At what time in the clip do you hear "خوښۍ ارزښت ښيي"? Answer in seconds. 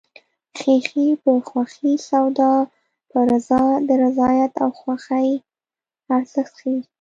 4.79-6.79